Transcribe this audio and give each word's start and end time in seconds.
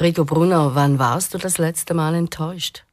Rico 0.00 0.24
Brunner, 0.24 0.74
wann 0.74 0.98
warst 0.98 1.34
du 1.34 1.38
das 1.38 1.58
letzte 1.58 1.92
Mal 1.92 2.14
enttäuscht? 2.14 2.84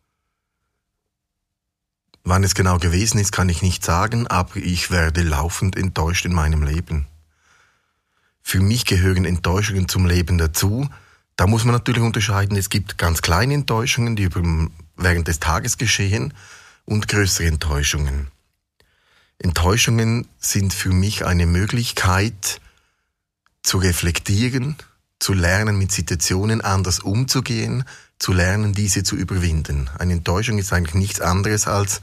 Wann 2.23 2.43
es 2.43 2.53
genau 2.53 2.77
gewesen 2.77 3.19
ist, 3.19 3.31
kann 3.31 3.47
ich 3.47 3.61
nicht 3.61 3.85
sagen, 3.85 4.27
aber 4.27 4.57
ich 4.57 4.91
werde 4.91 5.23
laufend 5.23 5.77
enttäuscht 5.77 6.25
in 6.25 6.33
meinem 6.33 6.63
Leben. 6.63 7.07
Für 8.41 8.59
mich 8.59 8.85
gehören 8.85 9.23
Enttäuschungen 9.23 9.87
zum 9.87 10.05
Leben 10.05 10.37
dazu. 10.37 10.89
Da 11.37 11.47
muss 11.47 11.63
man 11.63 11.73
natürlich 11.73 12.01
unterscheiden, 12.01 12.57
es 12.57 12.69
gibt 12.69 12.97
ganz 12.97 13.21
kleine 13.21 13.53
Enttäuschungen, 13.53 14.17
die 14.17 14.29
während 14.97 15.27
des 15.27 15.39
Tages 15.39 15.77
geschehen, 15.77 16.33
und 16.83 17.07
größere 17.07 17.47
Enttäuschungen. 17.47 18.27
Enttäuschungen 19.39 20.27
sind 20.39 20.73
für 20.73 20.89
mich 20.89 21.25
eine 21.25 21.45
Möglichkeit 21.45 22.59
zu 23.61 23.77
reflektieren, 23.77 24.77
zu 25.19 25.33
lernen, 25.33 25.77
mit 25.77 25.91
Situationen 25.91 26.61
anders 26.61 26.99
umzugehen, 26.99 27.83
zu 28.19 28.33
lernen, 28.33 28.73
diese 28.73 29.03
zu 29.03 29.15
überwinden. 29.15 29.89
Eine 29.97 30.13
Enttäuschung 30.13 30.57
ist 30.57 30.73
eigentlich 30.73 30.95
nichts 30.95 31.21
anderes 31.21 31.67
als 31.67 32.01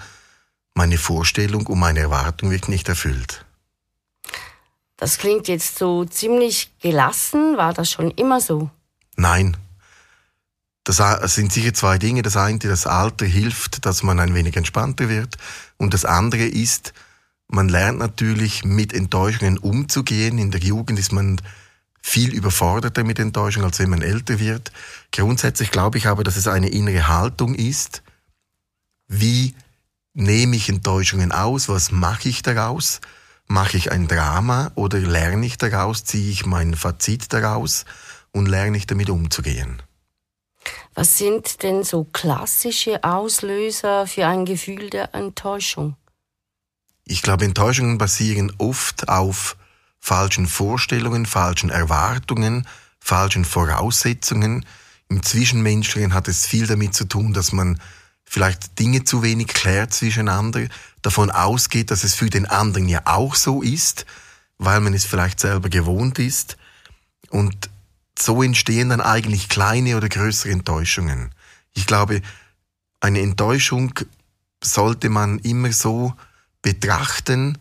meine 0.75 0.99
Vorstellung 0.99 1.67
und 1.67 1.79
meine 1.79 2.01
Erwartung 2.01 2.51
wird 2.51 2.69
nicht 2.69 2.89
erfüllt. 2.89 3.45
Das 4.97 5.19
klingt 5.19 5.49
jetzt 5.49 5.79
so 5.79 6.05
ziemlich 6.05 6.73
gelassen. 6.81 7.57
War 7.57 7.75
das 7.75 7.91
schon 7.91 8.11
immer 8.13 8.41
so? 8.41 8.71
Nein. 9.17 9.57
Das 10.85 10.99
sind 11.35 11.53
sicher 11.53 11.73
zwei 11.73 11.99
Dinge. 11.99 12.23
Das 12.23 12.37
eine, 12.37 12.59
das 12.59 12.87
Alter 12.87 13.25
hilft, 13.25 13.87
dass 13.87 14.03
man 14.03 14.21
ein 14.21 14.35
wenig 14.35 14.57
entspannter 14.57 15.09
wird. 15.09 15.37
Und 15.79 15.95
das 15.95 16.05
andere 16.05 16.45
ist, 16.45 16.93
man 17.49 17.69
lernt 17.69 17.99
natürlich 17.99 18.65
mit 18.65 18.93
Enttäuschungen 18.93 19.59
umzugehen. 19.59 20.39
In 20.39 20.51
der 20.51 20.61
Jugend 20.61 20.99
ist 20.99 21.13
man 21.13 21.41
viel 22.07 22.35
überforderter 22.35 23.03
mit 23.03 23.19
Enttäuschung, 23.19 23.65
als 23.65 23.79
wenn 23.79 23.89
man 23.89 24.03
älter 24.03 24.39
wird. 24.39 24.73
Grundsätzlich 25.11 25.71
glaube 25.71 25.97
ich 25.97 26.07
aber, 26.07 26.23
dass 26.23 26.37
es 26.37 26.47
eine 26.47 26.69
innere 26.69 27.09
Haltung 27.09 27.55
ist. 27.55 28.03
Wie 29.09 29.55
nehme 30.13 30.55
ich 30.55 30.69
Enttäuschungen 30.69 31.33
aus? 31.33 31.71
Was 31.71 31.93
mache 31.93 32.29
ich 32.29 32.43
daraus? 32.43 33.01
Mache 33.47 33.79
ich 33.79 33.91
ein 33.91 34.07
Drama 34.07 34.71
oder 34.75 34.99
lerne 34.99 35.47
ich 35.47 35.57
daraus? 35.57 36.05
Ziehe 36.05 36.31
ich 36.31 36.45
mein 36.45 36.75
Fazit 36.75 37.33
daraus 37.33 37.87
und 38.33 38.47
lerne 38.47 38.77
ich 38.77 38.87
damit 38.87 39.09
umzugehen? 39.09 39.83
Was 40.93 41.17
sind 41.17 41.63
denn 41.63 41.85
so 41.85 42.05
klassische 42.05 43.03
Auslöser 43.03 44.07
für 44.07 44.27
ein 44.27 44.45
Gefühl 44.45 44.91
der 44.91 45.15
Enttäuschung? 45.15 45.97
Ich 47.07 47.23
glaube, 47.23 47.47
Enttäuschungen 47.47 47.97
basieren 47.97 48.53
oft 48.59 49.09
auf 49.09 49.57
falschen 50.05 50.47
Vorstellungen, 50.47 51.25
falschen 51.25 51.71
Erwartungen, 51.71 52.69
falschen 53.01 53.47
Voraussetzungen. 53.47 54.67
Im 55.09 55.23
Zwischenmenschlichen 55.23 56.13
hat 56.13 56.29
es 56.29 56.45
viel 56.45 56.67
damit 56.67 56.95
zu 56.95 57.07
tun, 57.07 57.33
dass 57.33 57.53
man 57.53 57.81
vielleicht 58.23 58.79
Dinge 58.79 59.05
zu 59.05 59.23
wenig 59.23 59.47
klärt 59.47 59.95
zwischeneinander, 59.95 60.69
davon 61.01 61.31
ausgeht, 61.31 61.91
dass 61.91 62.05
es 62.05 62.15
für 62.15 62.29
den 62.29 62.45
anderen 62.45 62.87
ja 62.87 63.01
auch 63.07 63.35
so 63.35 63.63
ist, 63.63 64.05
weil 64.59 64.83
man 64.83 64.93
es 64.93 65.07
vielleicht 65.07 65.41
selber 65.41 65.71
gewohnt 65.71 66.19
ist. 66.19 66.59
Und 67.31 67.71
so 68.19 68.43
entstehen 68.43 68.91
dann 68.91 69.01
eigentlich 69.01 69.49
kleine 69.49 69.97
oder 69.97 70.11
größere 70.11 70.53
Enttäuschungen. 70.53 71.35
Ich 71.73 71.87
glaube, 71.87 72.21
eine 73.01 73.21
Enttäuschung 73.21 73.99
sollte 74.63 75.09
man 75.09 75.39
immer 75.39 75.73
so 75.73 76.13
betrachten, 76.61 77.57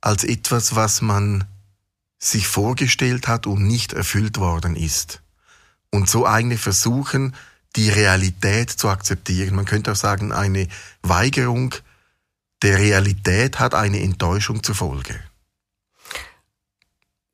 als 0.00 0.24
etwas, 0.24 0.74
was 0.76 1.02
man 1.02 1.44
sich 2.18 2.46
vorgestellt 2.46 3.28
hat 3.28 3.46
und 3.46 3.66
nicht 3.66 3.92
erfüllt 3.92 4.38
worden 4.38 4.76
ist. 4.76 5.22
Und 5.90 6.08
so 6.08 6.26
eigentlich 6.26 6.60
versuchen, 6.60 7.34
die 7.76 7.90
Realität 7.90 8.70
zu 8.70 8.88
akzeptieren. 8.88 9.54
Man 9.54 9.64
könnte 9.64 9.92
auch 9.92 9.96
sagen, 9.96 10.32
eine 10.32 10.68
Weigerung 11.02 11.74
der 12.62 12.78
Realität 12.78 13.58
hat 13.58 13.74
eine 13.74 14.00
Enttäuschung 14.00 14.62
zur 14.62 14.74
Folge. 14.74 15.18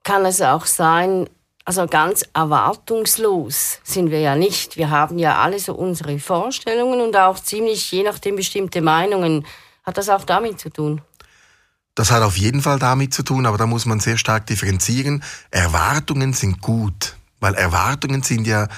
Kann 0.04 0.25
es 0.25 0.41
auch 0.41 0.66
sein, 0.66 1.28
also 1.65 1.87
ganz 1.88 2.25
erwartungslos 2.33 3.81
sind 3.83 4.10
wir 4.10 4.21
ja 4.21 4.37
nicht. 4.37 4.77
Wir 4.77 4.91
haben 4.91 5.19
ja 5.19 5.41
alle 5.43 5.59
so 5.59 5.75
unsere 5.75 6.21
Vorstellungen 6.21 7.00
und 7.00 7.16
auch 7.16 7.41
ziemlich 7.41 7.91
je 7.91 8.04
nachdem 8.04 8.37
bestimmte 8.37 8.81
Meinungen. 8.81 9.44
Hat 9.83 9.98
das 9.98 10.09
auch 10.09 10.22
damit 10.25 10.60
zu 10.60 10.71
tun? 10.71 11.03
Das 11.97 12.11
hat 12.11 12.23
auf 12.23 12.37
jeden 12.37 12.61
Fall 12.61 12.79
damit 12.79 13.15
zu 13.15 13.23
tun, 13.23 13.47
aber 13.47 13.57
da 13.57 13.67
muss 13.67 13.87
man 13.87 14.01
sehr 14.01 14.19
stark 14.19 14.47
differenzieren. 14.47 15.25
Erwartungen 15.51 16.34
sind 16.34 16.61
gut, 16.61 17.17
weil 17.41 17.55
Erwartungen 17.55 18.23
sind 18.23 18.47
ja, 18.47 18.69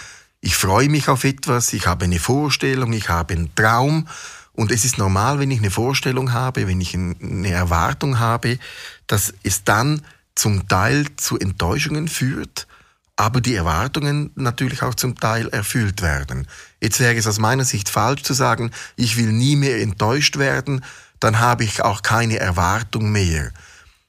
ich 0.40 0.54
freue 0.54 0.88
mich 0.88 1.08
auf 1.08 1.24
etwas, 1.24 1.72
ich 1.72 1.88
habe 1.88 2.04
eine 2.04 2.20
Vorstellung, 2.20 2.92
ich 2.92 3.08
habe 3.08 3.34
einen 3.34 3.52
Traum 3.56 4.06
und 4.52 4.70
es 4.70 4.84
ist 4.84 4.98
normal, 4.98 5.40
wenn 5.40 5.50
ich 5.50 5.58
eine 5.58 5.72
Vorstellung 5.72 6.32
habe, 6.32 6.68
wenn 6.68 6.80
ich 6.80 6.94
eine 6.94 7.50
Erwartung 7.50 8.20
habe, 8.20 8.60
dass 9.08 9.34
es 9.42 9.64
dann 9.64 10.02
zum 10.36 10.68
Teil 10.68 11.06
zu 11.16 11.36
Enttäuschungen 11.40 12.06
führt, 12.06 12.68
aber 13.16 13.40
die 13.40 13.56
Erwartungen 13.56 14.30
natürlich 14.36 14.84
auch 14.84 14.94
zum 14.94 15.18
Teil 15.18 15.48
erfüllt 15.48 16.02
werden. 16.02 16.46
Jetzt 16.80 17.00
wäre 17.00 17.16
es 17.16 17.26
aus 17.26 17.40
meiner 17.40 17.64
Sicht 17.64 17.88
falsch 17.88 18.22
zu 18.22 18.32
sagen, 18.32 18.70
ich 18.94 19.16
will 19.16 19.32
nie 19.32 19.56
mehr 19.56 19.82
enttäuscht 19.82 20.38
werden, 20.38 20.84
dann 21.20 21.40
habe 21.40 21.64
ich 21.64 21.82
auch 21.82 22.02
keine 22.02 22.38
Erwartung 22.38 23.10
mehr. 23.10 23.52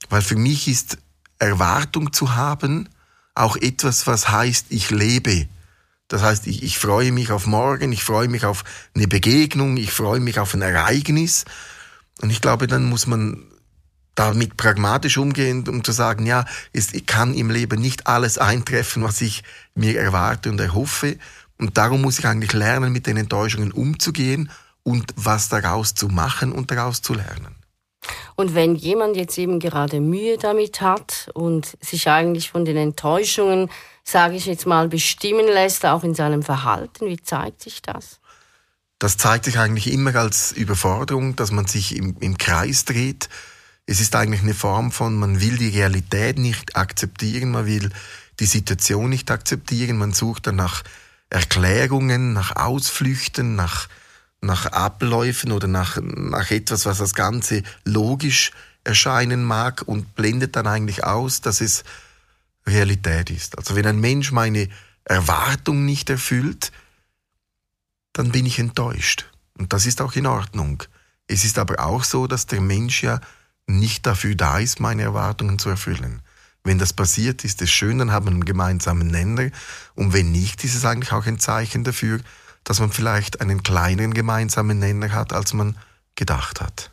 Weil 0.09 0.21
für 0.21 0.35
mich 0.35 0.67
ist 0.67 0.97
Erwartung 1.39 2.13
zu 2.13 2.35
haben 2.35 2.89
auch 3.35 3.55
etwas, 3.55 4.05
was 4.05 4.29
heißt, 4.29 4.67
ich 4.69 4.89
lebe. 4.89 5.47
Das 6.07 6.21
heißt, 6.23 6.47
ich, 6.47 6.63
ich 6.63 6.77
freue 6.77 7.11
mich 7.11 7.31
auf 7.31 7.45
morgen, 7.45 7.91
ich 7.91 8.03
freue 8.03 8.27
mich 8.27 8.45
auf 8.45 8.63
eine 8.95 9.07
Begegnung, 9.07 9.77
ich 9.77 9.91
freue 9.91 10.19
mich 10.19 10.39
auf 10.39 10.53
ein 10.53 10.61
Ereignis. 10.61 11.45
Und 12.21 12.31
ich 12.31 12.41
glaube, 12.41 12.67
dann 12.67 12.85
muss 12.85 13.07
man 13.07 13.45
damit 14.15 14.57
pragmatisch 14.57 15.17
umgehen, 15.17 15.65
um 15.69 15.83
zu 15.83 15.93
sagen, 15.93 16.25
ja, 16.25 16.43
es 16.73 16.89
kann 17.05 17.33
im 17.33 17.49
Leben 17.49 17.79
nicht 17.79 18.07
alles 18.07 18.37
eintreffen, 18.37 19.03
was 19.03 19.21
ich 19.21 19.43
mir 19.75 19.97
erwarte 19.97 20.49
und 20.49 20.59
erhoffe. 20.59 21.17
Und 21.57 21.77
darum 21.77 22.01
muss 22.01 22.19
ich 22.19 22.25
eigentlich 22.25 22.53
lernen, 22.53 22.91
mit 22.91 23.07
den 23.07 23.15
Enttäuschungen 23.15 23.71
umzugehen 23.71 24.51
und 24.83 25.13
was 25.15 25.49
daraus 25.49 25.93
zu 25.93 26.07
machen 26.07 26.51
und 26.51 26.71
daraus 26.71 27.01
zu 27.01 27.13
lernen. 27.13 27.55
Und 28.35 28.55
wenn 28.55 28.75
jemand 28.75 29.17
jetzt 29.17 29.37
eben 29.37 29.59
gerade 29.59 29.99
Mühe 29.99 30.37
damit 30.37 30.81
hat 30.81 31.29
und 31.33 31.77
sich 31.81 32.07
eigentlich 32.09 32.49
von 32.51 32.63
den 32.63 32.77
Enttäuschungen, 32.77 33.69
sage 34.03 34.35
ich 34.35 34.45
jetzt 34.45 34.65
mal, 34.65 34.87
bestimmen 34.87 35.45
lässt, 35.45 35.85
auch 35.85 36.03
in 36.03 36.15
seinem 36.15 36.41
Verhalten, 36.41 37.07
wie 37.07 37.21
zeigt 37.21 37.61
sich 37.61 37.81
das? 37.81 38.19
Das 38.97 39.17
zeigt 39.17 39.45
sich 39.45 39.59
eigentlich 39.59 39.91
immer 39.91 40.15
als 40.15 40.51
Überforderung, 40.51 41.35
dass 41.35 41.51
man 41.51 41.67
sich 41.67 41.95
im, 41.95 42.17
im 42.19 42.37
Kreis 42.37 42.85
dreht. 42.85 43.29
Es 43.85 44.01
ist 44.01 44.15
eigentlich 44.15 44.41
eine 44.41 44.53
Form 44.53 44.91
von, 44.91 45.15
man 45.15 45.41
will 45.41 45.57
die 45.57 45.69
Realität 45.69 46.37
nicht 46.37 46.75
akzeptieren, 46.75 47.51
man 47.51 47.65
will 47.65 47.89
die 48.39 48.45
Situation 48.45 49.09
nicht 49.09 49.31
akzeptieren, 49.31 49.97
man 49.97 50.13
sucht 50.13 50.47
dann 50.47 50.57
nach 50.57 50.83
Erklärungen, 51.29 52.33
nach 52.33 52.55
Ausflüchten, 52.55 53.55
nach 53.55 53.87
nach 54.41 54.67
Abläufen 54.67 55.51
oder 55.51 55.67
nach, 55.67 55.97
nach 56.01 56.51
etwas, 56.51 56.85
was 56.85 56.99
das 56.99 57.13
Ganze 57.13 57.63
logisch 57.83 58.51
erscheinen 58.83 59.43
mag 59.43 59.83
und 59.85 60.15
blendet 60.15 60.55
dann 60.55 60.67
eigentlich 60.67 61.03
aus, 61.03 61.41
dass 61.41 61.61
es 61.61 61.83
Realität 62.65 63.29
ist. 63.29 63.57
Also 63.57 63.75
wenn 63.75 63.85
ein 63.85 63.99
Mensch 63.99 64.31
meine 64.31 64.69
Erwartung 65.03 65.85
nicht 65.85 66.09
erfüllt, 66.09 66.71
dann 68.13 68.31
bin 68.31 68.45
ich 68.45 68.59
enttäuscht. 68.59 69.25
Und 69.57 69.73
das 69.73 69.85
ist 69.85 70.01
auch 70.01 70.13
in 70.13 70.25
Ordnung. 70.25 70.83
Es 71.27 71.43
ist 71.45 71.59
aber 71.59 71.79
auch 71.83 72.03
so, 72.03 72.27
dass 72.27 72.47
der 72.47 72.61
Mensch 72.61 73.03
ja 73.03 73.19
nicht 73.67 74.05
dafür 74.05 74.35
da 74.35 74.59
ist, 74.59 74.79
meine 74.79 75.03
Erwartungen 75.03 75.59
zu 75.59 75.69
erfüllen. 75.69 76.21
Wenn 76.63 76.79
das 76.79 76.93
passiert, 76.93 77.43
ist 77.43 77.61
es 77.61 77.71
schön, 77.71 77.99
dann 77.99 78.11
haben 78.11 78.25
wir 78.25 78.31
einen 78.31 78.45
gemeinsamen 78.45 79.07
Nenner. 79.07 79.49
Und 79.95 80.13
wenn 80.13 80.31
nicht, 80.31 80.63
ist 80.63 80.75
es 80.75 80.85
eigentlich 80.85 81.13
auch 81.13 81.25
ein 81.25 81.39
Zeichen 81.39 81.83
dafür, 81.83 82.19
dass 82.63 82.79
man 82.79 82.91
vielleicht 82.91 83.41
einen 83.41 83.63
kleineren 83.63 84.13
gemeinsamen 84.13 84.79
Nenner 84.79 85.11
hat, 85.11 85.33
als 85.33 85.53
man 85.53 85.77
gedacht 86.15 86.61
hat. 86.61 86.91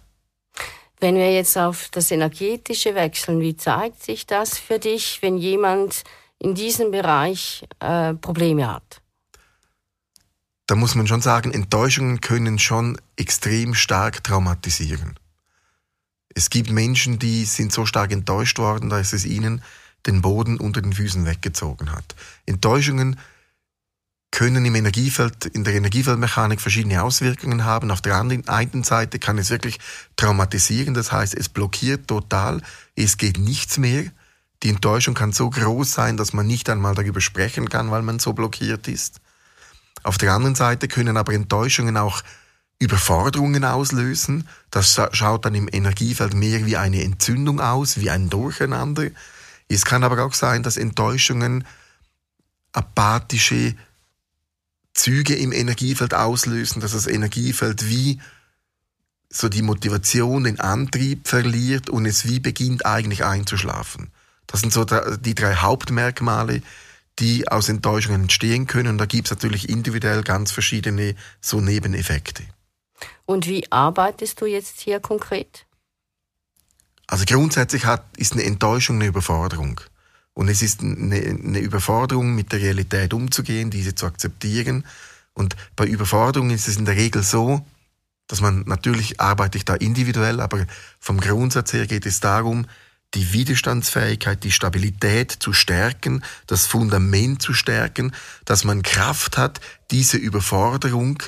Wenn 0.99 1.17
wir 1.17 1.33
jetzt 1.33 1.59
auf 1.59 1.89
das 1.91 2.11
Energetische 2.11 2.95
wechseln, 2.95 3.41
wie 3.41 3.57
zeigt 3.57 4.03
sich 4.03 4.27
das 4.27 4.59
für 4.59 4.79
dich, 4.79 5.21
wenn 5.21 5.37
jemand 5.37 6.05
in 6.39 6.55
diesem 6.55 6.91
Bereich 6.91 7.67
äh, 7.81 8.15
Probleme 8.15 8.73
hat? 8.73 9.03
Da 10.67 10.75
muss 10.75 10.95
man 10.95 11.07
schon 11.07 11.21
sagen, 11.21 11.53
Enttäuschungen 11.53 12.21
können 12.21 12.59
schon 12.59 12.99
extrem 13.17 13.75
stark 13.75 14.25
traumatisieren. 14.25 15.19
Es 16.35 16.51
gibt 16.51 16.71
Menschen, 16.71 17.19
die 17.19 17.45
sind 17.45 17.73
so 17.73 17.87
stark 17.87 18.11
enttäuscht 18.11 18.59
worden, 18.59 18.91
dass 18.91 19.13
es 19.13 19.25
ihnen 19.25 19.63
den 20.07 20.23
Boden 20.23 20.59
unter 20.59 20.83
den 20.83 20.93
Füßen 20.93 21.25
weggezogen 21.25 21.93
hat. 21.93 22.15
Enttäuschungen 22.47 23.19
können 24.31 24.65
im 24.65 24.75
Energiefeld, 24.75 25.47
in 25.47 25.65
der 25.65 25.75
Energiefeldmechanik 25.75 26.61
verschiedene 26.61 27.03
Auswirkungen 27.03 27.65
haben. 27.65 27.91
Auf 27.91 28.03
der 28.03 28.17
einen 28.17 28.85
Seite 28.85 29.19
kann 29.19 29.39
es 29.39 29.51
wirklich 29.51 29.79
traumatisieren, 30.17 30.95
das 30.95 31.13
heißt, 31.13 31.35
es 31.35 31.49
blockiert 31.49 32.09
total, 32.09 32.61
es 32.97 33.17
geht 33.17 33.39
nichts 33.39 33.79
mehr. 33.79 34.05
Die 34.63 34.71
Enttäuschung 34.71 35.15
kann 35.15 35.33
so 35.33 35.51
groß 35.51 35.91
sein, 35.91 36.17
dass 36.17 36.33
man 36.33 36.47
nicht 36.47 36.69
einmal 36.69 36.95
darüber 36.95 37.21
sprechen 37.21 37.69
kann, 37.69 37.91
weil 37.91 38.03
man 38.03 38.19
so 38.19 38.33
blockiert 38.33 38.89
ist. 38.89 39.21
Auf 40.03 40.19
der 40.19 40.33
anderen 40.33 40.55
Seite 40.55 40.89
können 40.89 41.17
aber 41.17 41.33
Enttäuschungen 41.33 41.97
auch 41.97 42.23
Überforderungen 42.79 43.65
auslösen. 43.65 44.49
Das 44.71 45.01
schaut 45.13 45.45
dann 45.45 45.55
im 45.55 45.69
Energiefeld 45.71 46.35
mehr 46.35 46.67
wie 46.67 46.77
eine 46.77 47.03
Entzündung 47.03 47.61
aus, 47.61 47.99
wie 47.99 48.11
ein 48.11 48.29
Durcheinander. 48.29 49.09
Es 49.69 49.85
kann 49.85 50.05
aber 50.05 50.25
auch 50.25 50.35
sein, 50.35 50.63
dass 50.63 50.77
Enttäuschungen 50.77 51.65
apathische 52.73 53.75
Züge 54.97 55.35
im 55.35 55.53
Energiefeld 55.53 56.15
auslösen, 56.15 56.81
dass 56.81 56.93
das 56.93 57.07
Energiefeld 57.07 57.89
wie 57.89 58.21
so 59.29 59.49
die 59.49 59.63
Motivation, 59.63 60.45
den 60.45 60.59
Antrieb 60.59 61.29
verliert 61.29 61.91
und 61.91 62.07
es 62.07 62.27
wie 62.27 62.41
beginnt 62.41 62.87
eigentlich 62.87 63.25
einzuschlafen. 63.25 64.11
Das 64.47 64.61
sind 64.61 64.73
so 64.73 64.85
die 64.85 65.35
drei 65.35 65.57
Hauptmerkmale, 65.57 66.63
die 67.19 67.49
aus 67.49 67.69
Enttäuschungen 67.69 68.23
entstehen 68.23 68.67
können. 68.67 68.91
Und 68.91 68.99
da 68.99 69.07
gibt 69.07 69.27
es 69.27 69.33
natürlich 69.33 69.69
individuell 69.69 70.23
ganz 70.23 70.53
verschiedene 70.53 71.15
so 71.41 71.61
Nebeneffekte. 71.61 72.45
Und 73.27 73.47
wie 73.47 73.71
arbeitest 73.71 74.41
du 74.41 74.47
jetzt 74.47 74.81
hier 74.81 75.01
konkret? 75.01 75.67
Also 77.07 77.25
grundsätzlich 77.27 77.85
hat, 77.85 78.05
ist 78.17 78.33
eine 78.33 78.45
Enttäuschung 78.45 78.97
eine 78.97 79.07
Überforderung. 79.07 79.81
Und 80.37 80.49
es 80.49 80.61
ist 80.61 80.83
eine, 80.83 81.17
eine 81.17 81.61
Überforderung, 81.61 82.35
mit 82.35 82.53
der 82.53 82.61
Realität 82.61 83.15
umzugehen, 83.15 83.71
diese 83.71 83.95
zu 83.95 84.05
akzeptieren. 84.05 84.85
Und 85.33 85.57
bei 85.77 85.87
Überforderung 85.87 86.51
ist 86.51 86.69
es 86.69 86.77
in 86.77 86.85
der 86.85 86.95
Regel 86.95 87.23
so, 87.23 87.65
dass 88.27 88.43
man 88.43 88.65
natürlich 88.67 89.19
arbeite 89.19 89.57
ich 89.57 89.65
da 89.65 89.75
individuell, 89.75 90.41
aber 90.41 90.67
vom 91.01 91.21
Grundsatz 91.21 91.73
her 91.73 91.87
geht 91.87 92.05
es 92.05 92.21
darum, 92.21 92.67
die 93.15 93.33
Widerstandsfähigkeit, 93.33 94.45
die 94.45 94.53
Stabilität 94.53 95.31
zu 95.33 95.55
stärken, 95.55 96.23
das 96.47 96.67
Fundament 96.67 97.41
zu 97.41 97.55
stärken, 97.55 98.13
dass 98.45 98.63
man 98.65 98.83
Kraft 98.83 99.39
hat, 99.39 99.61
diese 99.91 100.19
Überforderung 100.19 101.23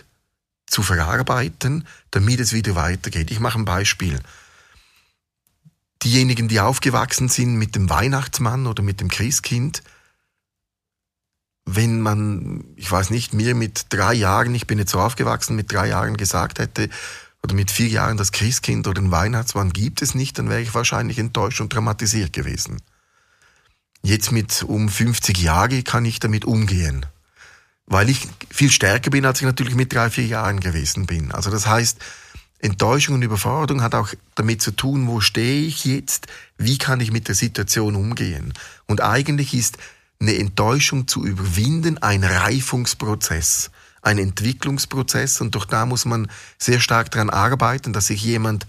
zu 0.66 0.82
verarbeiten, 0.82 1.86
damit 2.10 2.40
es 2.40 2.52
wieder 2.52 2.74
weitergeht. 2.74 3.30
Ich 3.30 3.40
mache 3.40 3.58
ein 3.58 3.64
Beispiel. 3.64 4.20
Diejenigen, 6.02 6.48
die 6.48 6.60
aufgewachsen 6.60 7.28
sind 7.28 7.56
mit 7.56 7.74
dem 7.74 7.90
Weihnachtsmann 7.90 8.66
oder 8.66 8.82
mit 8.82 9.00
dem 9.00 9.08
Christkind, 9.08 9.82
wenn 11.64 12.00
man, 12.00 12.64
ich 12.76 12.90
weiß 12.90 13.10
nicht, 13.10 13.34
mir 13.34 13.54
mit 13.54 13.86
drei 13.90 14.14
Jahren, 14.14 14.54
ich 14.54 14.66
bin 14.66 14.78
jetzt 14.78 14.92
so 14.92 15.00
aufgewachsen, 15.00 15.54
mit 15.54 15.72
drei 15.72 15.88
Jahren 15.88 16.16
gesagt 16.16 16.60
hätte, 16.60 16.88
oder 17.42 17.54
mit 17.54 17.70
vier 17.70 17.88
Jahren 17.88 18.16
das 18.16 18.32
Christkind 18.32 18.86
oder 18.86 19.00
den 19.00 19.10
Weihnachtsmann 19.10 19.72
gibt 19.72 20.02
es 20.02 20.14
nicht, 20.14 20.38
dann 20.38 20.48
wäre 20.48 20.60
ich 20.60 20.74
wahrscheinlich 20.74 21.18
enttäuscht 21.18 21.60
und 21.60 21.72
traumatisiert 21.72 22.32
gewesen. 22.32 22.80
Jetzt 24.02 24.32
mit 24.32 24.62
um 24.62 24.88
50 24.88 25.38
Jahren 25.38 25.84
kann 25.84 26.04
ich 26.04 26.20
damit 26.20 26.44
umgehen. 26.44 27.06
Weil 27.86 28.10
ich 28.10 28.28
viel 28.50 28.70
stärker 28.70 29.10
bin, 29.10 29.24
als 29.24 29.40
ich 29.40 29.46
natürlich 29.46 29.74
mit 29.74 29.92
drei, 29.92 30.10
vier 30.10 30.26
Jahren 30.26 30.60
gewesen 30.60 31.06
bin. 31.06 31.32
Also 31.32 31.50
das 31.50 31.66
heißt, 31.66 31.98
Enttäuschung 32.60 33.14
und 33.16 33.22
Überforderung 33.22 33.82
hat 33.82 33.94
auch 33.94 34.08
damit 34.34 34.62
zu 34.62 34.72
tun, 34.72 35.06
wo 35.06 35.20
stehe 35.20 35.66
ich 35.66 35.84
jetzt, 35.84 36.26
wie 36.56 36.78
kann 36.78 37.00
ich 37.00 37.12
mit 37.12 37.28
der 37.28 37.34
Situation 37.34 37.94
umgehen. 37.94 38.52
Und 38.86 39.00
eigentlich 39.00 39.54
ist 39.54 39.78
eine 40.20 40.36
Enttäuschung 40.36 41.06
zu 41.06 41.24
überwinden 41.24 41.98
ein 41.98 42.24
Reifungsprozess 42.24 43.70
ein 44.02 44.18
Entwicklungsprozess 44.18 45.40
und 45.40 45.54
doch 45.54 45.64
da 45.64 45.86
muss 45.86 46.04
man 46.04 46.28
sehr 46.58 46.80
stark 46.80 47.10
daran 47.10 47.30
arbeiten, 47.30 47.92
dass 47.92 48.06
sich 48.06 48.22
jemand, 48.22 48.66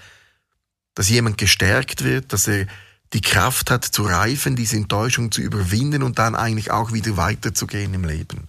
dass 0.96 1.10
jemand 1.10 1.38
gestärkt 1.38 2.04
wird, 2.04 2.34
dass 2.34 2.48
er 2.48 2.68
die 3.14 3.22
Kraft 3.22 3.72
hat 3.72 3.86
zu 3.86 4.04
reifen, 4.04 4.56
diese 4.56 4.78
Enttäuschung 4.78 5.32
zu 5.32 5.42
überwinden 5.42 6.04
und 6.04 6.20
dann 6.20 6.36
eigentlich 6.36 6.72
auch 6.72 6.94
wieder 6.94 7.18
weiterzugehen 7.18 7.94
im 7.94 8.04
Leben. 8.04 8.48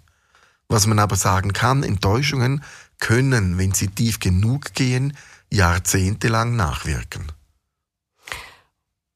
Was 0.69 0.87
man 0.87 0.99
aber 0.99 1.17
sagen 1.17 1.53
kann, 1.53 1.83
Enttäuschungen 1.83 2.63
können, 3.01 3.59
wenn 3.59 3.73
sie 3.73 3.89
tief 3.89 4.21
genug 4.21 4.75
gehen, 4.75 5.17
jahrzehntelang 5.51 6.55
nachwirken. 6.55 7.33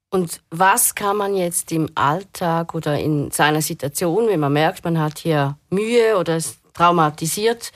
Und 0.09 0.41
was 0.49 0.95
kann 0.95 1.17
man 1.17 1.35
jetzt 1.35 1.71
im 1.71 1.89
Alltag 1.95 2.73
oder 2.73 2.99
in 2.99 3.31
seiner 3.31 3.61
Situation, 3.61 4.27
wenn 4.27 4.39
man 4.39 4.53
merkt, 4.53 4.83
man 4.83 4.99
hat 4.99 5.19
hier 5.19 5.57
Mühe 5.69 6.17
oder 6.17 6.37
es 6.37 6.57
traumatisiert. 6.75 7.71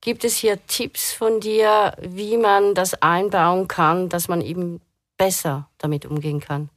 Gibt 0.00 0.24
es 0.24 0.36
hier 0.36 0.66
Tipps 0.66 1.12
von 1.12 1.40
dir, 1.40 1.94
wie 2.00 2.36
man 2.36 2.74
das 2.74 2.94
einbauen 2.94 3.68
kann, 3.68 4.08
dass 4.08 4.28
man 4.28 4.40
eben 4.40 4.80
besser 5.16 5.68
damit 5.78 6.06
umgehen 6.06 6.40
kann? 6.40 6.70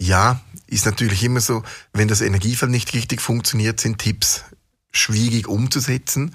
Ja, 0.00 0.40
ist 0.66 0.86
natürlich 0.86 1.22
immer 1.22 1.40
so, 1.40 1.62
wenn 1.92 2.08
das 2.08 2.20
Energiefeld 2.20 2.70
nicht 2.70 2.92
richtig 2.94 3.20
funktioniert, 3.20 3.80
sind 3.80 3.98
Tipps 3.98 4.44
schwierig 4.90 5.46
umzusetzen. 5.46 6.34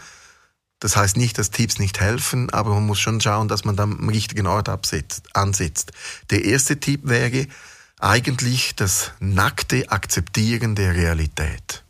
Das 0.79 0.95
heißt 0.95 1.17
nicht, 1.17 1.37
dass 1.37 1.51
Tipps 1.51 1.77
nicht 1.77 1.99
helfen, 1.99 2.49
aber 2.51 2.73
man 2.73 2.85
muss 2.85 2.99
schon 2.99 3.19
schauen, 3.19 3.47
dass 3.47 3.65
man 3.65 3.75
dann 3.75 3.93
am 3.93 4.09
richtigen 4.09 4.47
Ort 4.47 4.69
absetzt, 4.69 5.35
ansetzt. 5.35 5.91
Der 6.29 6.45
erste 6.45 6.79
Tipp 6.79 7.01
wäre 7.03 7.47
eigentlich 7.99 8.75
das 8.75 9.11
nackte 9.19 9.91
Akzeptieren 9.91 10.75
der 10.75 10.95
Realität 10.95 11.83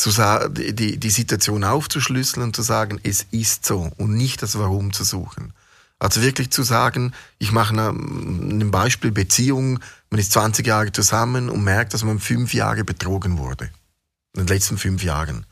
zu 0.00 0.10
die, 0.48 0.98
die 0.98 1.10
Situation 1.10 1.62
aufzuschlüsseln 1.62 2.42
und 2.42 2.56
zu 2.56 2.62
sagen, 2.62 2.98
es 3.02 3.26
ist 3.30 3.66
so 3.66 3.92
und 3.98 4.16
nicht 4.16 4.42
das 4.42 4.58
Warum 4.58 4.92
zu 4.92 5.04
suchen. 5.04 5.52
Also 5.98 6.22
wirklich 6.22 6.50
zu 6.50 6.62
sagen, 6.62 7.12
ich 7.38 7.52
mache 7.52 7.74
ein 7.74 8.70
Beispiel 8.70 9.12
Beziehung, 9.12 9.80
man 10.08 10.18
ist 10.18 10.32
20 10.32 10.66
Jahre 10.66 10.92
zusammen 10.92 11.50
und 11.50 11.62
merkt, 11.62 11.92
dass 11.92 12.02
man 12.02 12.18
fünf 12.18 12.54
Jahre 12.54 12.84
betrogen 12.84 13.36
wurde. 13.36 13.70
In 14.34 14.46
den 14.46 14.46
letzten 14.46 14.78
fünf 14.78 15.02
Jahren. 15.02 15.44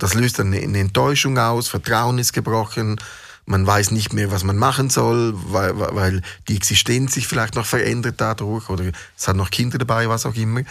Das 0.00 0.14
löst 0.14 0.38
dann 0.38 0.52
eine 0.52 0.78
Enttäuschung 0.78 1.38
aus, 1.38 1.68
Vertrauen 1.68 2.18
ist 2.18 2.32
gebrochen, 2.32 3.00
man 3.46 3.66
weiß 3.66 3.90
nicht 3.90 4.12
mehr, 4.12 4.30
was 4.30 4.44
man 4.44 4.56
machen 4.56 4.90
soll, 4.90 5.34
weil, 5.34 5.78
weil 5.78 6.22
die 6.48 6.56
Existenz 6.56 7.14
sich 7.14 7.26
vielleicht 7.26 7.56
noch 7.56 7.66
verändert 7.66 8.16
dadurch 8.18 8.68
oder 8.68 8.92
es 9.16 9.28
hat 9.28 9.36
noch 9.36 9.50
Kinder 9.50 9.78
dabei, 9.78 10.08
was 10.08 10.24
auch 10.24 10.36
immer. 10.36 10.62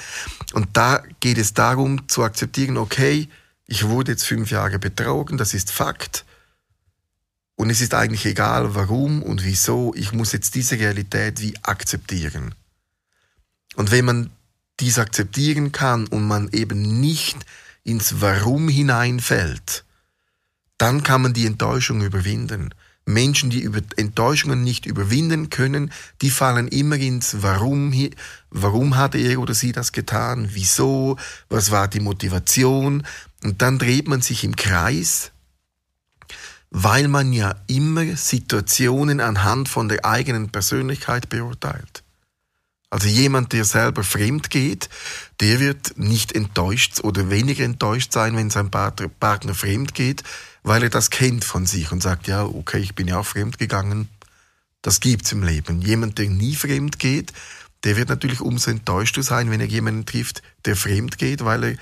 Und 0.53 0.67
da 0.73 1.03
geht 1.19 1.37
es 1.37 1.53
darum 1.53 2.07
zu 2.07 2.23
akzeptieren, 2.23 2.77
okay, 2.77 3.27
ich 3.67 3.87
wurde 3.87 4.13
jetzt 4.13 4.23
fünf 4.23 4.49
Jahre 4.49 4.79
betrogen, 4.79 5.37
das 5.37 5.53
ist 5.53 5.71
Fakt. 5.71 6.25
Und 7.55 7.69
es 7.69 7.81
ist 7.81 7.93
eigentlich 7.93 8.25
egal, 8.25 8.73
warum 8.73 9.21
und 9.21 9.43
wieso, 9.43 9.93
ich 9.95 10.13
muss 10.13 10.31
jetzt 10.31 10.55
diese 10.55 10.79
Realität 10.79 11.41
wie 11.41 11.55
akzeptieren. 11.61 12.55
Und 13.75 13.91
wenn 13.91 14.05
man 14.05 14.29
dies 14.79 14.97
akzeptieren 14.97 15.73
kann 15.73 16.07
und 16.07 16.25
man 16.25 16.47
eben 16.53 17.01
nicht 17.01 17.45
ins 17.83 18.21
Warum 18.21 18.69
hineinfällt, 18.69 19.85
dann 20.77 21.03
kann 21.03 21.21
man 21.21 21.33
die 21.33 21.45
Enttäuschung 21.45 22.01
überwinden. 22.01 22.73
Menschen, 23.05 23.49
die 23.49 23.67
Enttäuschungen 23.97 24.63
nicht 24.63 24.85
überwinden 24.85 25.49
können, 25.49 25.91
die 26.21 26.29
fallen 26.29 26.67
immer 26.67 26.95
ins 26.95 27.41
Warum, 27.41 27.91
warum 28.51 28.97
hat 28.97 29.15
er 29.15 29.39
oder 29.39 29.53
sie 29.55 29.71
das 29.71 29.91
getan, 29.91 30.49
wieso, 30.51 31.17
was 31.49 31.71
war 31.71 31.87
die 31.87 31.99
Motivation 31.99 33.05
und 33.43 33.61
dann 33.61 33.79
dreht 33.79 34.07
man 34.07 34.21
sich 34.21 34.43
im 34.43 34.55
Kreis, 34.55 35.31
weil 36.69 37.07
man 37.07 37.33
ja 37.33 37.55
immer 37.67 38.15
Situationen 38.15 39.21
anhand 39.21 39.69
von 39.69 39.89
der 39.89 40.05
eigenen 40.05 40.49
Persönlichkeit 40.49 41.29
beurteilt. 41.29 42.03
Also 42.91 43.07
jemand, 43.07 43.53
der 43.53 43.65
selber 43.65 44.03
fremd 44.03 44.49
geht, 44.49 44.89
der 45.39 45.59
wird 45.59 45.97
nicht 45.97 46.33
enttäuscht 46.33 46.99
oder 47.03 47.29
weniger 47.29 47.63
enttäuscht 47.63 48.11
sein, 48.11 48.35
wenn 48.35 48.49
sein 48.49 48.71
Partner 48.71 49.55
fremd 49.55 49.93
geht, 49.93 50.23
weil 50.63 50.83
er 50.83 50.89
das 50.89 51.09
kennt 51.09 51.45
von 51.45 51.65
sich 51.65 51.91
und 51.91 52.03
sagt, 52.03 52.27
ja, 52.27 52.43
okay, 52.43 52.79
ich 52.79 52.95
bin 52.95 53.07
ja 53.07 53.19
auch 53.19 53.25
fremd 53.25 53.57
gegangen. 53.57 54.09
Das 54.81 54.99
gibt's 54.99 55.31
im 55.31 55.43
Leben. 55.43 55.81
Jemand, 55.81 56.17
der 56.17 56.29
nie 56.29 56.55
fremd 56.55 56.99
geht, 56.99 57.33
der 57.83 57.95
wird 57.95 58.09
natürlich 58.09 58.41
umso 58.41 58.71
enttäuschter 58.71 59.23
sein, 59.23 59.49
wenn 59.51 59.61
er 59.61 59.67
jemanden 59.67 60.05
trifft, 60.05 60.41
der 60.65 60.75
fremd 60.75 61.17
geht, 61.17 61.45
weil 61.45 61.63
er 61.63 61.75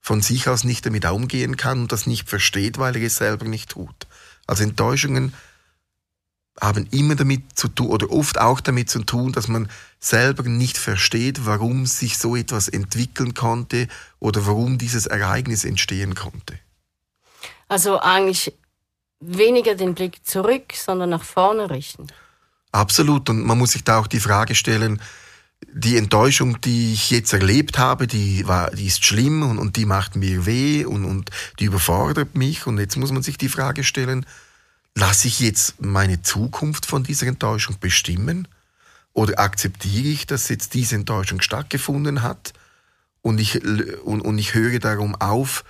von 0.00 0.20
sich 0.20 0.48
aus 0.48 0.64
nicht 0.64 0.84
damit 0.84 1.04
umgehen 1.06 1.56
kann 1.56 1.82
und 1.82 1.92
das 1.92 2.06
nicht 2.06 2.28
versteht, 2.28 2.78
weil 2.78 2.96
er 2.96 3.02
es 3.02 3.16
selber 3.16 3.46
nicht 3.46 3.70
tut. 3.70 4.06
Also 4.46 4.64
Enttäuschungen 4.64 5.32
haben 6.60 6.86
immer 6.90 7.16
damit 7.16 7.58
zu 7.58 7.68
tun 7.68 7.88
oder 7.88 8.10
oft 8.10 8.38
auch 8.38 8.60
damit 8.60 8.88
zu 8.88 9.00
tun, 9.00 9.32
dass 9.32 9.48
man 9.48 9.68
selber 9.98 10.44
nicht 10.44 10.78
versteht, 10.78 11.46
warum 11.46 11.86
sich 11.86 12.16
so 12.18 12.36
etwas 12.36 12.68
entwickeln 12.68 13.34
konnte 13.34 13.88
oder 14.20 14.46
warum 14.46 14.78
dieses 14.78 15.06
Ereignis 15.06 15.64
entstehen 15.64 16.14
konnte. 16.14 16.58
Also 17.68 17.98
eigentlich 17.98 18.54
weniger 19.20 19.74
den 19.74 19.94
Blick 19.94 20.24
zurück, 20.24 20.72
sondern 20.74 21.10
nach 21.10 21.24
vorne 21.24 21.70
richten. 21.70 22.06
Absolut. 22.72 23.30
Und 23.30 23.44
man 23.44 23.58
muss 23.58 23.72
sich 23.72 23.84
da 23.84 23.98
auch 23.98 24.06
die 24.06 24.20
Frage 24.20 24.54
stellen, 24.54 25.00
die 25.72 25.96
Enttäuschung, 25.96 26.60
die 26.60 26.92
ich 26.92 27.10
jetzt 27.10 27.32
erlebt 27.32 27.78
habe, 27.78 28.06
die, 28.06 28.46
war, 28.46 28.70
die 28.70 28.86
ist 28.86 29.04
schlimm 29.04 29.42
und, 29.42 29.58
und 29.58 29.76
die 29.76 29.86
macht 29.86 30.14
mir 30.14 30.46
weh 30.46 30.84
und, 30.84 31.04
und 31.04 31.30
die 31.58 31.64
überfordert 31.64 32.36
mich. 32.36 32.66
Und 32.66 32.78
jetzt 32.78 32.96
muss 32.96 33.12
man 33.12 33.22
sich 33.22 33.38
die 33.38 33.48
Frage 33.48 33.82
stellen, 33.82 34.26
lasse 34.94 35.28
ich 35.28 35.40
jetzt 35.40 35.80
meine 35.80 36.22
Zukunft 36.22 36.86
von 36.86 37.02
dieser 37.02 37.26
Enttäuschung 37.26 37.78
bestimmen? 37.80 38.48
Oder 39.12 39.38
akzeptiere 39.38 40.08
ich, 40.08 40.26
dass 40.26 40.48
jetzt 40.48 40.74
diese 40.74 40.96
Enttäuschung 40.96 41.40
stattgefunden 41.40 42.22
hat 42.22 42.52
und 43.22 43.38
ich, 43.38 43.64
und, 44.04 44.20
und 44.20 44.38
ich 44.38 44.54
höre 44.54 44.78
darum 44.80 45.14
auf, 45.14 45.64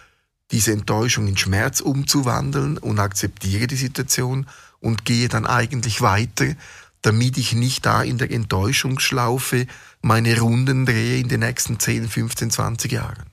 diese 0.50 0.72
Enttäuschung 0.72 1.26
in 1.26 1.36
Schmerz 1.36 1.80
umzuwandeln 1.80 2.78
und 2.78 2.98
akzeptiere 2.98 3.66
die 3.66 3.76
Situation 3.76 4.46
und 4.80 5.04
gehe 5.04 5.28
dann 5.28 5.46
eigentlich 5.46 6.00
weiter, 6.00 6.54
damit 7.02 7.38
ich 7.38 7.54
nicht 7.54 7.86
da 7.86 8.02
in 8.02 8.18
der 8.18 8.30
Enttäuschungsschlaufe 8.30 9.66
meine 10.00 10.38
Runden 10.38 10.86
drehe 10.86 11.18
in 11.18 11.28
den 11.28 11.40
nächsten 11.40 11.78
10, 11.78 12.08
15, 12.08 12.50
20 12.50 12.92
Jahren. 12.92 13.24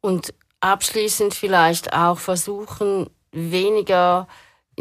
Und 0.00 0.32
abschließend 0.60 1.34
vielleicht 1.34 1.92
auch 1.92 2.18
versuchen, 2.18 3.10
weniger 3.32 4.28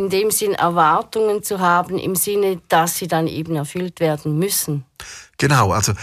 in 0.02 0.10
dem 0.10 0.32
Sinn 0.32 0.54
Erwartungen 0.54 1.44
zu 1.44 1.60
haben, 1.60 2.00
im 2.00 2.16
Sinne, 2.16 2.60
dass 2.70 2.96
sie 2.96 3.08
dann 3.08 3.28
eben 3.28 3.56
erfüllt 3.56 4.00
werden 4.00 4.40
müssen. 4.40 4.84
Genau, 5.38 5.72
also 5.72 5.94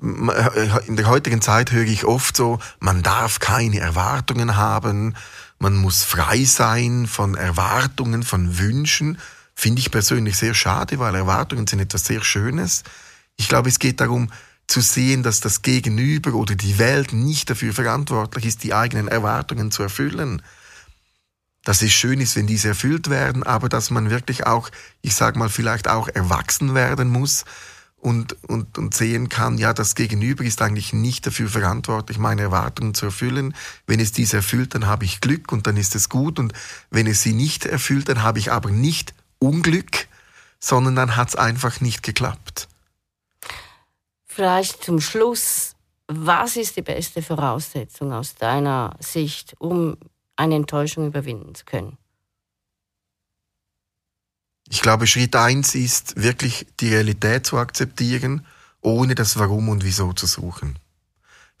in 0.00 0.94
der 0.96 1.06
heutigen 1.06 1.42
Zeit 1.42 1.72
höre 1.72 1.86
ich 1.86 2.04
oft 2.04 2.36
so, 2.36 2.60
man 2.78 3.02
darf 3.02 3.40
keine 3.40 3.80
Erwartungen 3.80 4.56
haben, 4.56 5.16
man 5.58 5.74
muss 5.74 6.04
frei 6.04 6.44
sein 6.44 7.08
von 7.08 7.34
Erwartungen, 7.34 8.22
von 8.22 8.60
Wünschen. 8.60 9.18
Finde 9.56 9.80
ich 9.80 9.90
persönlich 9.90 10.36
sehr 10.36 10.54
schade, 10.54 11.00
weil 11.00 11.16
Erwartungen 11.16 11.66
sind 11.66 11.80
etwas 11.80 12.04
sehr 12.04 12.22
Schönes. 12.22 12.84
Ich 13.36 13.48
glaube, 13.48 13.68
es 13.68 13.80
geht 13.80 14.00
darum 14.00 14.30
zu 14.68 14.80
sehen, 14.80 15.24
dass 15.24 15.40
das 15.40 15.62
Gegenüber 15.62 16.34
oder 16.34 16.54
die 16.54 16.78
Welt 16.78 17.12
nicht 17.12 17.50
dafür 17.50 17.72
verantwortlich 17.72 18.46
ist, 18.46 18.62
die 18.62 18.72
eigenen 18.72 19.08
Erwartungen 19.08 19.72
zu 19.72 19.82
erfüllen. 19.82 20.42
Dass 21.64 21.82
es 21.82 21.92
schön 21.92 22.20
ist, 22.20 22.36
wenn 22.36 22.46
diese 22.46 22.68
erfüllt 22.68 23.10
werden, 23.10 23.42
aber 23.42 23.68
dass 23.68 23.90
man 23.90 24.10
wirklich 24.10 24.46
auch, 24.46 24.70
ich 25.02 25.14
sag 25.14 25.36
mal, 25.36 25.48
vielleicht 25.48 25.88
auch 25.88 26.08
erwachsen 26.08 26.74
werden 26.74 27.08
muss 27.08 27.44
und, 28.00 28.36
und, 28.44 28.78
und 28.78 28.94
sehen 28.94 29.28
kann, 29.28 29.58
ja, 29.58 29.74
das 29.74 29.94
Gegenüber 29.94 30.44
ist 30.44 30.62
eigentlich 30.62 30.92
nicht 30.92 31.26
dafür 31.26 31.48
verantwortlich, 31.48 32.18
meine 32.18 32.42
Erwartungen 32.42 32.94
zu 32.94 33.06
erfüllen. 33.06 33.54
Wenn 33.86 34.00
es 34.00 34.12
diese 34.12 34.36
erfüllt, 34.36 34.74
dann 34.74 34.86
habe 34.86 35.04
ich 35.04 35.20
Glück 35.20 35.50
und 35.52 35.66
dann 35.66 35.76
ist 35.76 35.94
es 35.94 36.08
gut. 36.08 36.38
Und 36.38 36.52
wenn 36.90 37.06
es 37.06 37.22
sie 37.22 37.32
nicht 37.32 37.66
erfüllt, 37.66 38.08
dann 38.08 38.22
habe 38.22 38.38
ich 38.38 38.52
aber 38.52 38.70
nicht 38.70 39.14
Unglück, 39.40 40.06
sondern 40.60 40.94
dann 40.94 41.16
hat 41.16 41.28
es 41.28 41.36
einfach 41.36 41.80
nicht 41.80 42.02
geklappt. 42.02 42.68
Vielleicht 44.24 44.84
zum 44.84 45.00
Schluss, 45.00 45.74
was 46.06 46.56
ist 46.56 46.76
die 46.76 46.82
beste 46.82 47.22
Voraussetzung 47.22 48.12
aus 48.12 48.36
deiner 48.36 48.96
Sicht, 49.00 49.56
um 49.58 49.96
eine 50.38 50.54
Enttäuschung 50.54 51.06
überwinden 51.06 51.54
zu 51.54 51.64
können? 51.64 51.98
Ich 54.70 54.82
glaube, 54.82 55.06
Schritt 55.06 55.34
eins 55.34 55.74
ist 55.74 56.22
wirklich 56.22 56.66
die 56.80 56.90
Realität 56.90 57.46
zu 57.46 57.56
akzeptieren, 57.56 58.46
ohne 58.80 59.14
das 59.14 59.38
Warum 59.38 59.68
und 59.68 59.84
Wieso 59.84 60.12
zu 60.12 60.26
suchen. 60.26 60.78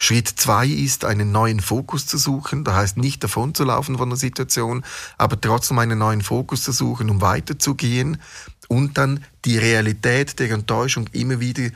Schritt 0.00 0.28
zwei 0.28 0.66
ist, 0.66 1.04
einen 1.04 1.32
neuen 1.32 1.58
Fokus 1.58 2.06
zu 2.06 2.18
suchen, 2.18 2.62
das 2.62 2.74
heißt 2.74 2.96
nicht 2.98 3.24
davon 3.24 3.54
zu 3.54 3.64
laufen 3.64 3.98
von 3.98 4.10
der 4.10 4.18
Situation, 4.18 4.84
aber 5.16 5.40
trotzdem 5.40 5.80
einen 5.80 5.98
neuen 5.98 6.22
Fokus 6.22 6.62
zu 6.62 6.70
suchen, 6.70 7.10
um 7.10 7.20
weiterzugehen 7.20 8.20
und 8.68 8.96
dann 8.96 9.24
die 9.44 9.58
Realität 9.58 10.38
der 10.38 10.52
Enttäuschung 10.52 11.08
immer 11.12 11.40
wieder 11.40 11.70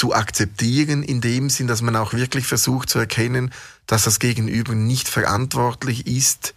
zu 0.00 0.14
akzeptieren, 0.14 1.02
in 1.02 1.20
dem 1.20 1.50
Sinn, 1.50 1.66
dass 1.66 1.82
man 1.82 1.94
auch 1.94 2.14
wirklich 2.14 2.46
versucht 2.46 2.88
zu 2.88 2.98
erkennen, 2.98 3.52
dass 3.86 4.04
das 4.04 4.18
Gegenüber 4.18 4.74
nicht 4.74 5.08
verantwortlich 5.08 6.06
ist 6.06 6.54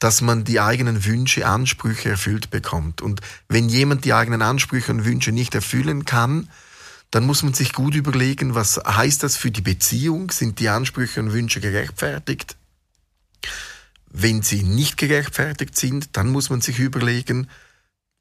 dass 0.00 0.20
man 0.20 0.44
die 0.44 0.60
eigenen 0.60 1.06
Wünsche, 1.06 1.46
Ansprüche 1.46 2.10
erfüllt 2.10 2.50
bekommt. 2.50 3.00
Und 3.00 3.22
wenn 3.48 3.70
jemand 3.70 4.04
die 4.04 4.12
eigenen 4.12 4.42
Ansprüche 4.42 4.92
und 4.92 5.06
Wünsche 5.06 5.32
nicht 5.32 5.54
erfüllen 5.54 6.04
kann, 6.04 6.50
dann 7.10 7.24
muss 7.24 7.42
man 7.42 7.54
sich 7.54 7.72
gut 7.72 7.94
überlegen, 7.94 8.54
was 8.54 8.76
heißt 8.76 9.22
das 9.22 9.36
für 9.36 9.50
die 9.50 9.62
Beziehung? 9.62 10.30
Sind 10.30 10.58
die 10.58 10.68
Ansprüche 10.68 11.20
und 11.20 11.32
Wünsche 11.32 11.60
gerechtfertigt? 11.60 12.56
Wenn 14.10 14.42
sie 14.42 14.62
nicht 14.62 14.98
gerechtfertigt 14.98 15.78
sind, 15.78 16.16
dann 16.18 16.28
muss 16.28 16.50
man 16.50 16.60
sich 16.60 16.80
überlegen, 16.80 17.48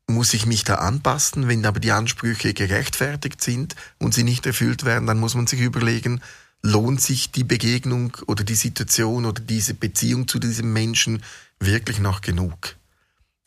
muss 0.08 0.34
ich 0.34 0.46
mich 0.46 0.64
da 0.64 0.76
anpassen? 0.76 1.48
Wenn 1.48 1.66
aber 1.66 1.80
die 1.80 1.92
Ansprüche 1.92 2.54
gerechtfertigt 2.54 3.42
sind 3.42 3.76
und 4.00 4.14
sie 4.14 4.24
nicht 4.24 4.46
erfüllt 4.46 4.86
werden, 4.86 5.08
dann 5.08 5.20
muss 5.20 5.36
man 5.36 5.48
sich 5.48 5.62
überlegen, 5.62 6.22
lohnt 6.62 7.02
sich 7.02 7.32
die 7.32 7.44
Begegnung 7.44 8.18
oder 8.28 8.44
die 8.44 8.56
Situation 8.56 9.26
oder 9.26 9.42
diese 9.42 9.74
Beziehung 9.74 10.28
zu 10.28 10.40
diesem 10.40 10.74
Menschen 10.74 11.24
wirklich 11.60 12.00
noch 12.00 12.22
genug? 12.22 12.76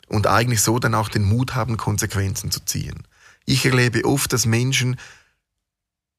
Und 0.07 0.27
eigentlich 0.27 0.61
so 0.61 0.79
dann 0.79 0.95
auch 0.95 1.09
den 1.09 1.23
Mut 1.23 1.53
haben, 1.53 1.77
Konsequenzen 1.77 2.51
zu 2.51 2.63
ziehen. 2.63 3.03
Ich 3.45 3.65
erlebe 3.65 4.05
oft, 4.05 4.31
dass 4.31 4.45
Menschen 4.45 4.97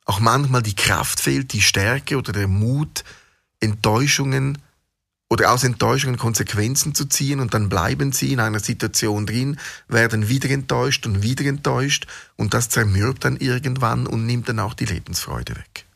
auch 0.04 0.20
manchmal 0.20 0.62
die 0.62 0.74
Kraft 0.74 1.20
fehlt, 1.20 1.52
die 1.52 1.62
Stärke 1.62 2.16
oder 2.16 2.32
der 2.32 2.48
Mut, 2.48 3.04
Enttäuschungen 3.60 4.58
oder 5.30 5.52
aus 5.52 5.64
Enttäuschungen 5.64 6.16
Konsequenzen 6.16 6.94
zu 6.94 7.04
ziehen 7.06 7.40
und 7.40 7.54
dann 7.54 7.68
bleiben 7.68 8.12
sie 8.12 8.32
in 8.32 8.40
einer 8.40 8.60
Situation 8.60 9.26
drin, 9.26 9.58
werden 9.88 10.28
wieder 10.28 10.50
enttäuscht 10.50 11.06
und 11.06 11.22
wieder 11.22 11.44
enttäuscht 11.44 12.06
und 12.36 12.54
das 12.54 12.68
zermürbt 12.68 13.24
dann 13.24 13.36
irgendwann 13.36 14.06
und 14.06 14.26
nimmt 14.26 14.48
dann 14.48 14.60
auch 14.60 14.74
die 14.74 14.86
Lebensfreude 14.86 15.56
weg. 15.56 15.87